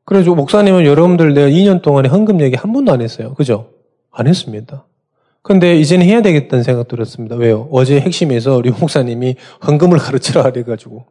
[0.05, 3.35] 그래서 목사님은 여러분들 내가 2년 동안에 헌금 얘기 한 번도 안 했어요.
[3.35, 3.71] 그죠?
[4.11, 4.85] 안 했습니다.
[5.45, 7.37] 근데 이제는 해야 되겠다는 생각 들었습니다.
[7.37, 7.69] 왜요?
[7.71, 11.05] 어제 핵심에서 우리 목사님이 헌금을 가르치라 그래가지고.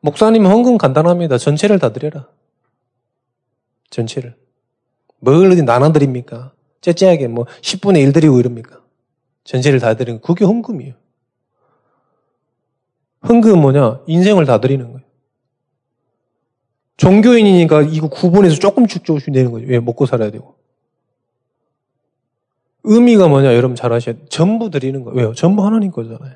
[0.00, 1.38] 목사님 헌금 간단합니다.
[1.38, 2.28] 전체를 다 드려라.
[3.88, 4.36] 전체를.
[5.20, 6.52] 뭘 어디 나눠드립니까?
[6.82, 8.82] 째째하게 뭐 10분의 1 드리고 이럽니까?
[9.44, 10.92] 전체를 다 드리는 그게 헌금이에요.
[13.26, 14.02] 헌금은 뭐냐?
[14.06, 15.00] 인생을 다 드리는 거예요.
[16.98, 19.64] 종교인이니까 이거 구분해서 조금씩 조금씩 내는 거죠.
[19.66, 19.80] 왜?
[19.80, 20.59] 먹고 살아야 되고.
[22.84, 24.24] 의미가 뭐냐, 여러분 잘 아셔야 돼요.
[24.28, 25.16] 전부 드리는 거예요.
[25.16, 25.34] 왜요?
[25.34, 26.34] 전부 하나님 거잖아요.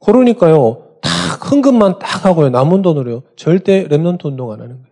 [0.00, 2.50] 그러니까요, 딱 헌금만 딱 하고요.
[2.50, 3.22] 남은 돈으로요.
[3.36, 4.88] 절대 Remnant 운동 안 하는 거예요.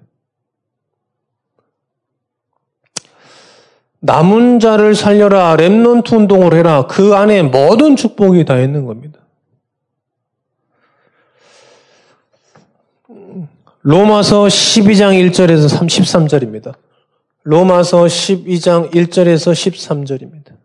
[4.00, 6.87] 남은 자를 살려라, Remnant 운동을 해라.
[6.87, 9.20] 그 안에 모든 축복이 다 있는 겁니다.
[13.83, 16.74] 로마서 12장 1절에서 33절입니다.
[17.48, 20.56] 로마서 12장 1절에서 13절입니다.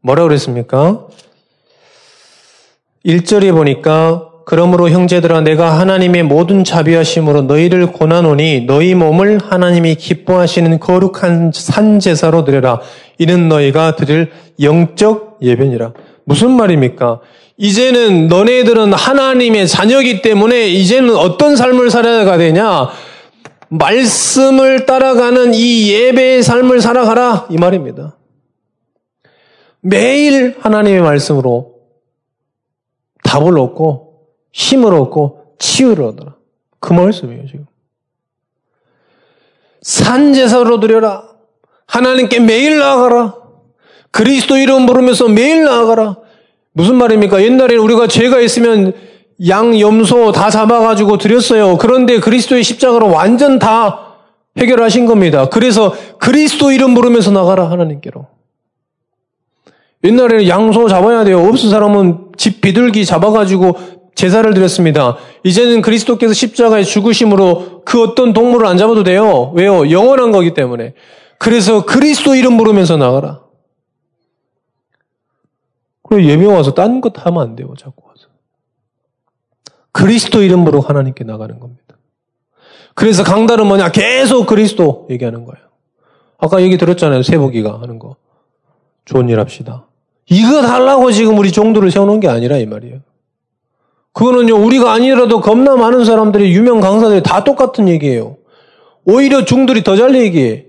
[0.00, 1.06] 뭐라 그랬습니까?
[3.04, 11.52] 1절에 보니까 그러므로 형제들아 내가 하나님의 모든 자비하심으로 너희를 고난오니 너희 몸을 하나님이 기뻐하시는 거룩한
[11.52, 12.80] 산 제사로 드려라.
[13.18, 14.30] 이는 너희가 드릴
[14.62, 15.92] 영적 예배니라.
[16.24, 17.20] 무슨 말입니까?
[17.58, 22.88] 이제는 너네들은 하나님의 자녀이기 때문에 이제는 어떤 삶을 살아가 되냐?
[23.78, 27.48] 말씀을 따라가는 이 예배의 삶을 살아가라.
[27.50, 28.16] 이 말입니다.
[29.80, 31.74] 매일 하나님의 말씀으로
[33.24, 36.36] 답을 얻고 힘을 얻고 치유를 얻어라.
[36.78, 37.66] 그 말씀이에요, 지금.
[39.82, 41.28] 산제사로 드려라.
[41.86, 43.34] 하나님께 매일 나아가라.
[44.10, 46.16] 그리스도 이름 부르면서 매일 나아가라.
[46.72, 47.42] 무슨 말입니까?
[47.42, 48.92] 옛날에 우리가 죄가 있으면
[49.48, 51.76] 양, 염소 다 잡아가지고 드렸어요.
[51.78, 54.14] 그런데 그리스도의 십자가로 완전 다
[54.56, 55.48] 해결하신 겁니다.
[55.48, 58.26] 그래서 그리스도 이름 부르면서 나가라 하나님께로.
[60.04, 61.46] 옛날에는 양소 잡아야 돼요.
[61.48, 63.76] 없은 사람은 집 비둘기 잡아가지고
[64.14, 65.16] 제사를 드렸습니다.
[65.42, 69.52] 이제는 그리스도께서 십자가의 죽으심으로 그 어떤 동물을 안 잡아도 돼요.
[69.56, 69.90] 왜요?
[69.90, 70.94] 영원한 거기 때문에.
[71.38, 73.40] 그래서 그리스도 이름 부르면서 나가라.
[76.02, 77.74] 그리고 예배 와서 딴 것 하면 안 돼요.
[77.76, 78.03] 자꾸.
[79.94, 81.96] 그리스도 이름으로 하나님께 나가는 겁니다.
[82.94, 83.92] 그래서 강단은 뭐냐?
[83.92, 85.64] 계속 그리스도 얘기하는 거예요.
[86.36, 87.22] 아까 얘기 들었잖아요.
[87.22, 88.16] 세복이가 하는 거.
[89.04, 89.86] 좋은 일 합시다.
[90.26, 93.00] 이거 달라고 지금 우리 종도를 세우는 게 아니라 이 말이에요.
[94.12, 98.36] 그거는요, 우리가 아니라도 겁나 많은 사람들이, 유명 강사들이 다 똑같은 얘기예요.
[99.04, 100.66] 오히려 중들이 더 잘 얘기해.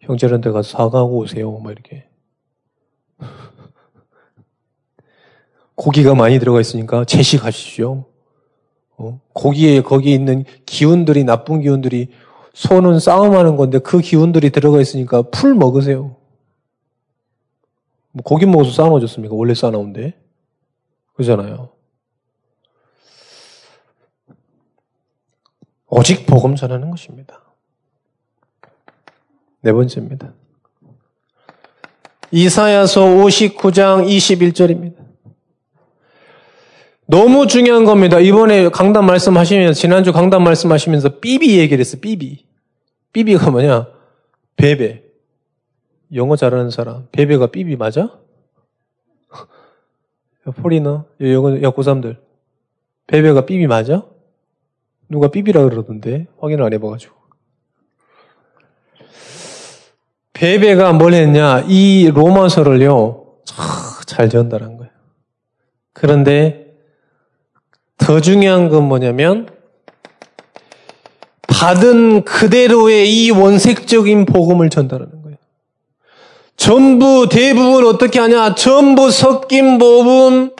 [0.00, 1.52] 형제한테 가서 사과하고 오세요.
[1.58, 2.06] 막 이렇게.
[5.76, 8.04] 고기가 많이 들어가 있으니까 채식하십시오.
[9.02, 9.20] 어?
[9.32, 12.08] 고기에 거기 있는 기운들이 나쁜 기운들이
[12.54, 16.16] 소는 싸움하는 건데 그 기운들이 들어가 있으니까 풀 먹으세요.
[18.12, 19.34] 뭐 고기 먹어서 싸워졌습니까?
[19.34, 20.14] 원래 싸나운데
[21.14, 21.70] 그잖아요.
[25.88, 27.42] 오직 복음 전하는 것입니다.
[29.60, 30.32] 네 번째입니다.
[32.30, 35.01] 이사야서 59장 21절입니다.
[37.12, 38.18] 너무 중요한 겁니다.
[38.20, 42.46] 이번에 강단 말씀하시면서, 지난주 강단 말씀하시면서 삐비 얘기를 했어, 삐비.
[43.12, 43.86] 삐비가 뭐냐?
[44.56, 45.04] 베베.
[46.14, 47.08] 영어 잘하는 사람.
[47.12, 48.18] 베베가 삐비 맞아?
[50.56, 51.04] 포리너?
[51.20, 52.16] 영어, 야, 고3들.
[53.08, 54.06] 베베가 삐비 맞아?
[55.10, 56.28] 누가 삐비라 그러던데?
[56.40, 57.14] 확인을 안 해봐가지고.
[60.32, 61.66] 베베가 뭘 했냐?
[61.68, 63.36] 이 로마서를요,
[64.06, 64.90] 잘 전달한 거예요.
[65.92, 66.61] 그런데
[68.02, 69.48] 더 중요한 건 뭐냐면
[71.46, 75.36] 받은 그대로의 이 원색적인 복음을 전달하는 거예요.
[76.56, 78.56] 전부 대부분 어떻게 하냐?
[78.56, 80.50] 전부 섞인 복음,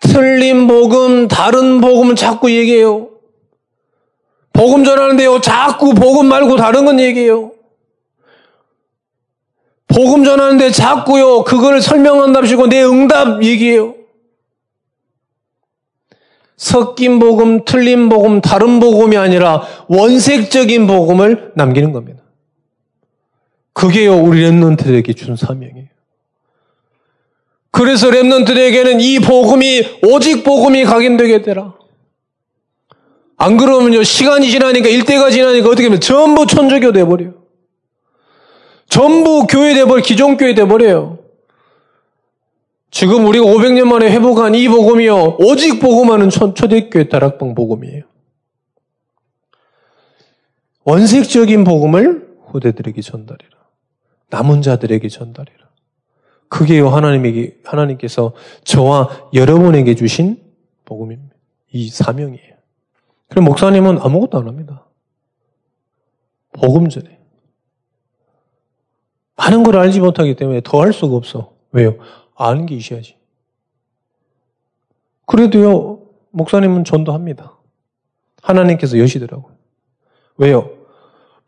[0.00, 3.08] 틀린 복음, 다른 복음을 자꾸 얘기해요.
[4.52, 5.40] 복음 전하는데요.
[5.40, 7.52] 자꾸 복음 말고 다른 건 얘기해요.
[9.86, 14.01] 복음 전하는데 자꾸요, 그걸 설명한답시고 내 응답 얘기해요.
[16.62, 22.22] 섞인 복음, 틀린 복음, 다른 복음이 아니라 원색적인 복음을 남기는 겁니다.
[23.72, 25.88] 그게요, 우리 랩런트들에게 준 사명이에요.
[27.72, 31.74] 그래서 랩런트들에게는 이 복음이, 오직 복음이 각인되게 되라.
[33.38, 37.34] 안 그러면요, 시간이 지나니까, 일대가 지나니까 어떻게 하면 전부 천주교 돼버려요.
[38.88, 41.18] 전부 교회 돼버려, 기존교회 돼버려요.
[42.92, 45.38] 지금 우리가 500년 만에 회복한 이 복음이요.
[45.40, 48.02] 오직 복음하는 초대교회 다락방 복음이에요.
[50.84, 53.56] 원색적인 복음을 후대들에게 전달해라.
[54.28, 55.58] 남은 자들에게 전달해라.
[56.48, 60.42] 그게요, 하나님에게, 하나님께서 저와 여러분에게 주신
[60.84, 61.34] 복음입니다.
[61.72, 62.56] 이 사명이에요.
[63.28, 64.84] 그럼 목사님은 아무것도 안 합니다.
[66.52, 67.18] 복음 전에.
[69.36, 71.54] 많은 걸 알지 못하기 때문에 더 할 수가 없어.
[71.72, 71.96] 왜요?
[72.46, 73.16] 아는 게 있어야지.
[75.26, 77.56] 그래도요, 목사님은 전도합니다.
[78.42, 79.56] 하나님께서 여시더라고요.
[80.36, 80.70] 왜요?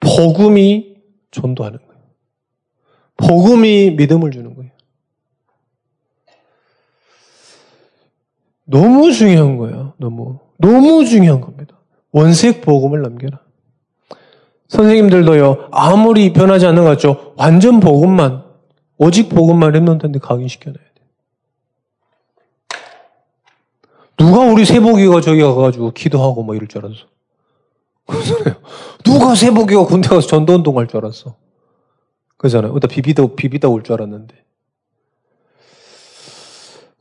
[0.00, 0.96] 복음이
[1.30, 2.02] 전도하는 거예요.
[3.16, 4.70] 복음이 믿음을 주는 거예요.
[8.64, 9.94] 너무 중요한 거예요.
[9.98, 10.38] 너무.
[10.58, 11.78] 너무 중요한 겁니다.
[12.12, 13.40] 원색 복음을 남겨라.
[14.68, 17.34] 선생님들도요, 아무리 변하지 않는 것 같죠?
[17.36, 18.44] 완전 복음만,
[18.96, 21.02] 오직 복음만 랩런트한테 각인시켜놔야 돼.
[24.16, 27.06] 누가 우리 세복이가 저기 가가지고 기도하고 뭐 이럴 줄 알았어.
[28.06, 28.56] 그러잖아요.
[29.04, 31.36] 누가 세복이가 군대 가서 전도 운동 할 줄 알았어.
[32.36, 32.72] 그러잖아요.
[32.72, 34.34] 어디다 비비다, 비비다 올 줄 알았는데.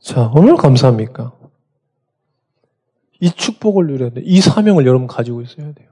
[0.00, 1.32] 자, 얼마나 감사합니까?
[3.20, 4.20] 이 축복을 누려야 돼.
[4.24, 5.88] 이 사명을 여러분 가지고 있어야 돼요.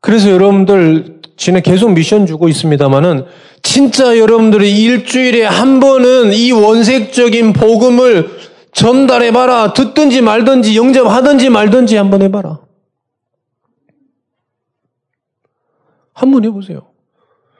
[0.00, 3.26] 그래서 여러분들 지금 계속 미션 주고 있습니다만은
[3.62, 8.28] 진짜 여러분들이 일주일에 한 번은 이 원색적인 복음을
[8.72, 9.72] 전달해봐라.
[9.74, 12.60] 듣든지 말든지 영접하든지 말든지 한번 해봐라.
[16.12, 16.92] 한번 해보세요.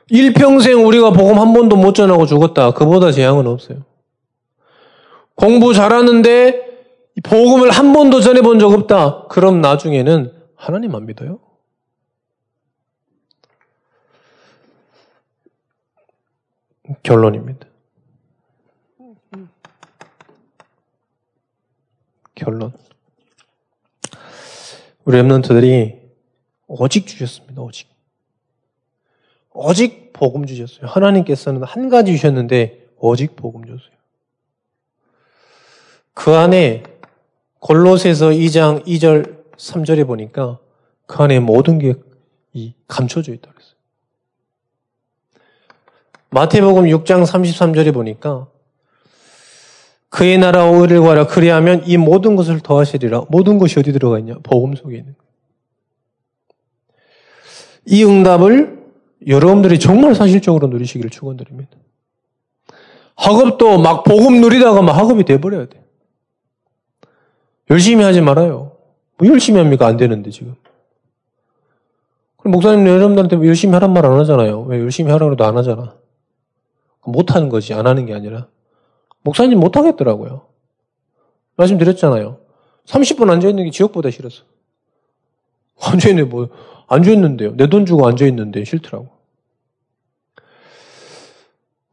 [0.09, 2.72] 일평생 우리가 복음 한 번도 못 전하고 죽었다.
[2.72, 3.85] 그보다 재앙은 없어요.
[5.35, 6.72] 공부 잘하는데
[7.22, 9.27] 복음을 한 번도 전해본 적 없다.
[9.29, 11.40] 그럼 나중에는 하나님 안 믿어요?
[17.03, 17.72] 결론입니다.
[22.45, 22.73] 결론.
[25.05, 26.01] 우리 랩런트들이
[26.67, 27.63] 오직 주셨습니다.
[27.63, 27.89] 오직.
[29.53, 30.87] 오직 복음 주셨어요.
[30.87, 33.93] 하나님께서는 한 가지 주셨는데 오직 복음 줬어요.
[36.15, 36.83] 그 안에
[37.61, 40.59] 골로새서 2장 2절 3절에 보니까
[41.07, 41.95] 그 안에 모든 게
[42.89, 43.77] 감춰져 있다 그랬어요.
[46.31, 48.47] 마태복음 6장 33절에 보니까
[50.12, 53.25] 그의 나라와 의를 구하라 그리하면 이 모든 것을 더하시리라.
[53.31, 54.35] 모든 것이 어디 들어가 있냐?
[54.42, 55.14] 복음 속에 있는.
[57.87, 58.79] 이 응답을
[59.27, 61.70] 여러분들이 정말 사실적으로 누리시기를 축원드립니다.
[63.16, 65.83] 학업도 막 복음 누리다가 막 학업이 돼버려야 돼.
[67.70, 68.77] 열심히 하지 말아요.
[69.16, 69.87] 뭐 열심히 합니까?
[69.87, 70.55] 안 되는데 지금.
[72.37, 74.61] 그럼 목사님 여러분들한테 열심히 하란 말 안 하잖아요.
[74.64, 75.94] 왜 열심히 하라고 해도 안 하잖아.
[77.07, 78.48] 못 하는 거지 안 하는 게 아니라
[79.23, 80.47] 목사님 못 하겠더라고요.
[81.57, 82.41] 말씀드렸잖아요.
[82.87, 84.43] 30분 앉아있는 게 지옥보다 싫었어.
[85.81, 86.49] 앉아있는데 뭐,
[86.89, 87.57] 앉아있는데요.
[87.57, 89.09] 내 돈 주고 앉아있는데 싫더라고.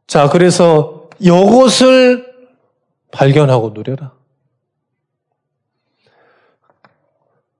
[0.06, 2.28] 자, 그래서 이것을
[3.12, 4.12] 발견하고 누려라.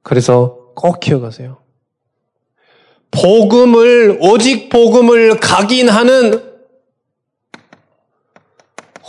[0.03, 1.59] 그래서 꼭 기억하세요.
[3.13, 6.50] 복음을, 오직 복음을 각인하는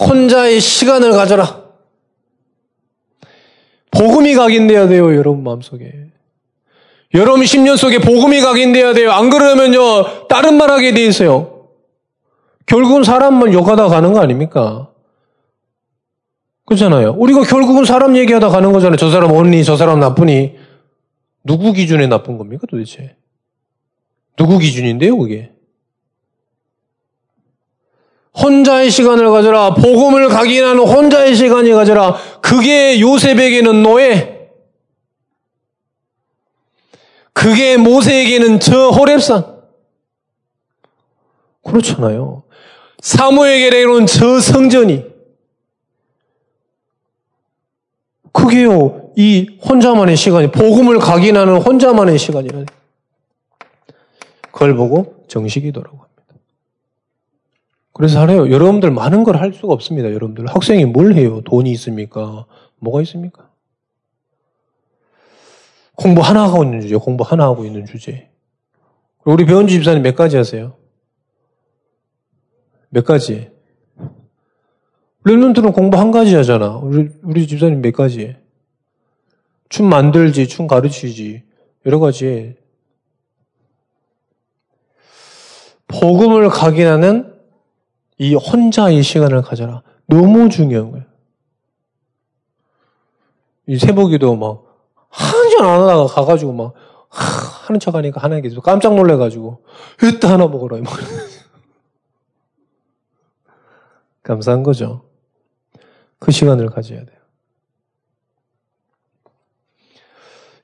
[0.01, 1.61] 혼자의 시간을 가져라.
[3.91, 5.91] 복음이 각인돼야 돼요, 여러분 마음속에.
[7.13, 9.11] 여러분 10년 속에 복음이 각인돼야 돼요.
[9.11, 11.67] 안 그러면요, 다른 말 하게 돼 있어요.
[12.65, 14.91] 결국은 사람만 욕하다 가는 거 아닙니까?
[16.65, 17.15] 그렇잖아요.
[17.17, 18.95] 우리가 결국은 사람 얘기하다 가는 거잖아요.
[18.95, 20.55] 저 사람 언니, 저 사람 나쁘니.
[21.43, 23.17] 누구 기준에 나쁜 겁니까, 도대체?
[24.37, 25.51] 누구 기준인데요, 그게?
[28.41, 29.73] 혼자의 시간을 가져라.
[29.73, 32.15] 복음을 각인하는 혼자의 시간이 가져라.
[32.41, 34.49] 그게 요셉에게는 노예.
[37.33, 39.61] 그게 모세에게는 저 호랩산.
[41.63, 42.43] 그렇잖아요.
[42.99, 45.11] 사무에게는 저 성전이.
[48.31, 52.63] 그게요, 이 혼자만의 시간이, 복음을 각인하는 혼자만의 시간이라.
[54.51, 56.10] 그걸 보고 정식이더라고.
[57.93, 58.49] 그래서 하래요.
[58.49, 60.11] 여러분들 많은 걸 할 수가 없습니다.
[60.13, 61.41] 여러분들 학생이 뭘 해요?
[61.41, 62.45] 돈이 있습니까?
[62.79, 63.49] 뭐가 있습니까?
[65.95, 68.29] 공부 하나 하고 있는 주제, 공부 하나 하고 있는 주제.
[69.23, 70.75] 우리 배원주 집사님 몇 가지 하세요?
[72.89, 73.49] 몇 가지?
[75.25, 76.77] 랩런트는 공부 한 가지 하잖아.
[76.77, 78.37] 우리, 우리 집사님 몇 가지 해?
[79.69, 81.43] 춤 만들지, 춤 가르치지,
[81.85, 82.55] 여러 가지
[85.87, 87.30] 복음을 각인하는
[88.21, 89.81] 이 혼자의 시간을 가져라.
[90.05, 91.05] 너무 중요한 거예요.
[93.65, 94.63] 이 세복이도 막,
[95.09, 96.75] 한잔 안 하다가 가가지고 막,
[97.09, 99.63] 하는 척 하니까 하나님께서 깜짝 놀래가지고,
[100.03, 100.81] 이따 하나 먹어라.
[100.81, 100.93] 막.
[104.21, 105.01] 감사한 거죠.
[106.19, 107.17] 그 시간을 가져야 돼요.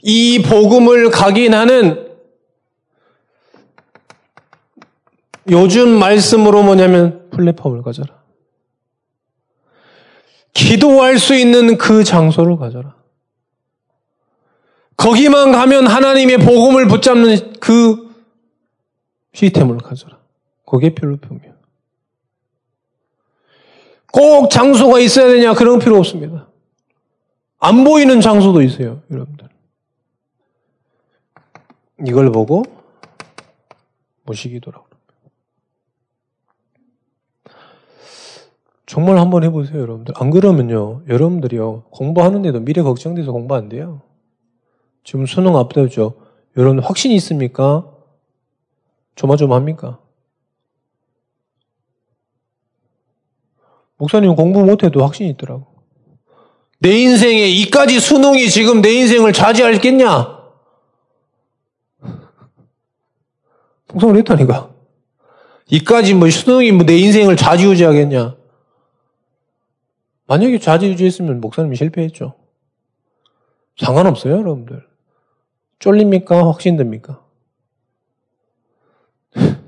[0.04, 2.07] 이 복음을 각인하는
[5.50, 8.22] 요즘 말씀으로 뭐냐면 플랫폼을 가져라.
[10.54, 12.96] 기도할 수 있는 그 장소를 가져라.
[14.98, 18.08] 거기만 가면 하나님의 복음을 붙잡는 그
[19.34, 20.18] 시스템을 가져라.
[20.66, 21.56] 그게 플랫폼이야.
[24.12, 25.54] 꼭 장소가 있어야 되냐?
[25.54, 26.48] 그런 필요 없습니다.
[27.60, 29.48] 안 보이는 장소도 있어요, 여러분들.
[32.06, 32.64] 이걸 보고
[34.24, 34.87] 모시기도라고.
[38.88, 40.14] 정말 한번 해보세요, 여러분들.
[40.18, 44.02] 안 그러면요, 여러분들이요, 공부하는데도 미래 걱정돼서 공부 안 돼요.
[45.04, 46.16] 지금 수능 앞두죠.
[46.56, 47.86] 여러분 확신이 있습니까?
[49.16, 50.00] 조마조마합니까?
[53.98, 55.66] 목사님 공부 못해도 확신이 있더라고.
[56.80, 60.38] 내 인생에 이까지 수능이 지금 내 인생을 차지할겠냐?
[63.92, 64.74] 목사님 그랬다니까.
[65.70, 68.38] 이까지 뭐 수능이 뭐 내 인생을 좌지우지하겠냐?
[70.28, 72.36] 만약에 좌지우지했으면 목사님이 실패했죠.
[73.78, 74.86] 상관없어요, 여러분들.
[75.80, 76.48] 쫄립니까?
[76.48, 77.24] 확신됩니까?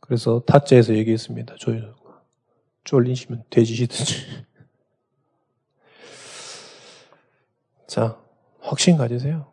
[0.00, 1.54] 그래서 타짜에서 얘기했습니다.
[1.58, 1.94] 조율.
[2.84, 4.14] 쫄리시면 돼지시든지.
[7.86, 8.18] 자,
[8.60, 9.46] 확신 가지세요.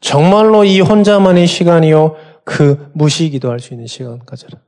[0.00, 4.60] 정말로 이 혼자만의 시간이요, 그 무시기도 할 수 있는 시간 가져라.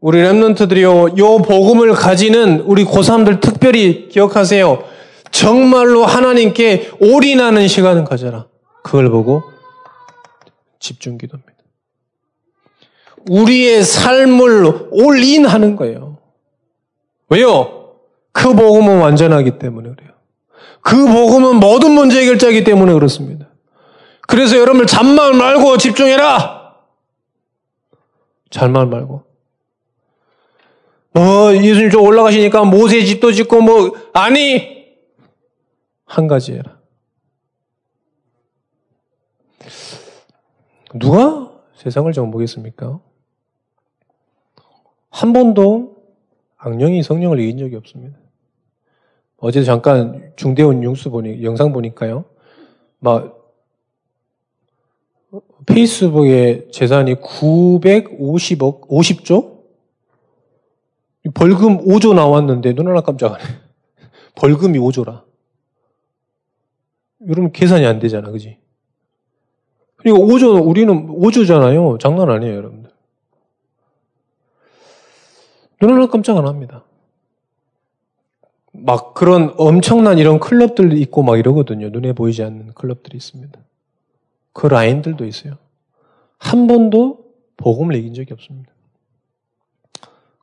[0.00, 4.84] 우리 랩런트들이요, 요 복음을 가지는 우리 고3들 특별히 기억하세요.
[5.32, 8.46] 정말로 하나님께 올인하는 시간을 가져라.
[8.82, 9.42] 그걸 보고
[10.78, 11.52] 집중 기도입니다.
[13.28, 16.18] 우리의 삶을 올인하는 거예요.
[17.28, 17.96] 왜요?
[18.32, 20.12] 그 복음은 완전하기 때문에 그래요.
[20.80, 23.48] 그 복음은 모든 문제 해결자이기 때문에 그렇습니다.
[24.28, 26.74] 그래서 여러분들 잠만 말고 집중해라!
[28.50, 29.27] 잘만 말고.
[31.12, 34.78] 뭐, 예수님 좀 올라가시니까 모세 집도 짓고 뭐, 아니!
[36.04, 36.78] 한 가지 해라.
[40.94, 43.00] 누가 세상을 정보겠습니까?
[45.10, 45.96] 한 번도
[46.56, 48.18] 악령이 성령을 이긴 적이 없습니다.
[49.38, 52.24] 어제 잠깐 중대원 융수 보니, 영상 보니까요.
[52.98, 53.36] 막,
[55.66, 59.47] 페이스북에 재산이 950억, 50조?
[61.34, 63.42] 벌금 5조 나왔는데 눈 하나 깜짝하네.
[64.34, 65.24] 벌금이 5조라.
[67.26, 68.58] 여러분 계산이 안 되잖아, 그지?
[69.96, 71.98] 그리고 5조, 우리는 5조잖아요.
[71.98, 72.90] 장난 아니에요, 여러분들.
[75.80, 76.84] 눈 하나 깜짝 안 합니다.
[78.72, 81.88] 막 그런 엄청난 이런 클럽들 있고 막 이러거든요.
[81.90, 83.58] 눈에 보이지 않는 클럽들이 있습니다.
[84.52, 85.58] 그 라인들도 있어요.
[86.38, 87.24] 한 번도
[87.56, 88.72] 복음을 이긴 적이 없습니다.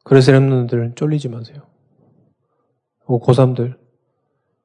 [0.06, 1.64] 그래서 여러분들 쫄리지 마세요.
[3.08, 3.76] 고3들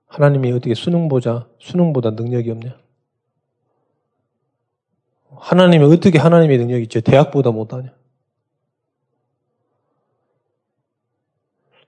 [0.07, 2.79] 하나님이 어떻게 수능 보자 수능보다 능력이 없냐?
[5.31, 7.01] 하나님이 어떻게 하나님의 능력이 있죠?
[7.01, 7.95] 대학보다 못하냐?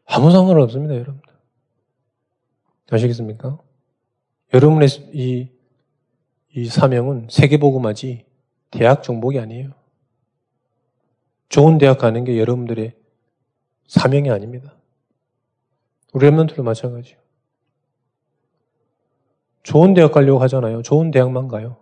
[0.06, 1.30] 아무 상관 없습니다, 여러분들.
[2.90, 3.58] 아시겠습니까?
[4.54, 5.50] 여러분의 이,
[6.54, 8.24] 이 사명은 세계복음하지
[8.70, 9.72] 대학 정복이 아니에요.
[11.50, 13.01] 좋은 대학 가는 게 여러분들의
[13.92, 14.72] 사명이 아닙니다.
[16.14, 17.18] 우리 랩런트도 마찬가지요.
[19.62, 20.80] 좋은 대학 가려고 하잖아요.
[20.80, 21.76] 좋은 대학만 가요.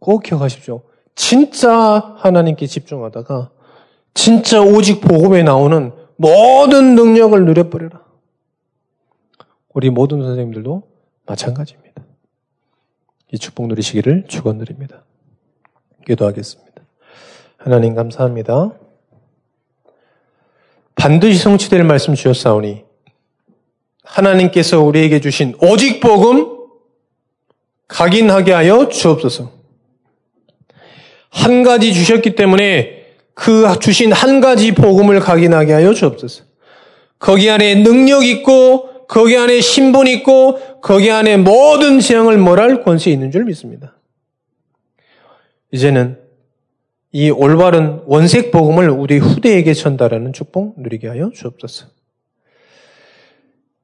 [0.00, 0.82] 꼭 기억하십시오.
[1.14, 3.52] 진짜 하나님께 집중하다가
[4.14, 8.04] 진짜 오직 복음에 나오는 모든 능력을 누려버려라.
[9.72, 10.82] 우리 모든 선생님들도
[11.26, 12.02] 마찬가지입니다.
[13.32, 15.04] 이 축복 누리시기를 축원드립니다.
[16.04, 16.82] 기도하겠습니다.
[17.58, 18.72] 하나님 감사합니다.
[20.94, 22.84] 반드시 성취될 말씀 주셨사오니
[24.04, 26.58] 하나님께서 우리에게 주신 오직 복음
[27.88, 29.52] 각인하게 하여 주옵소서.
[31.30, 36.44] 한 가지 주셨기 때문에 그 주신 한 가지 복음을 각인하게 하여 주옵소서.
[37.18, 43.30] 거기 안에 능력 있고 거기 안에 신분 있고 거기 안에 모든 재앙을 몰할 권세 있는
[43.30, 43.96] 줄 믿습니다.
[45.72, 46.19] 이제는
[47.12, 51.86] 이 올바른 원색 복음을 우리 후대에게 전달하는 축복 누리게 하여 주옵소서.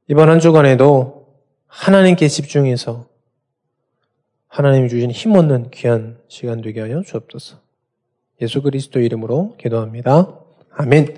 [0.08, 1.26] 이번 한 주간에도
[1.66, 3.06] 하나님께 집중해서
[4.48, 7.58] 하나님이 주신 힘없는 귀한 시간 되게 하여 주옵소서.
[8.40, 10.38] 예수 그리스도 이름으로 기도합니다.
[10.70, 11.14] 아멘.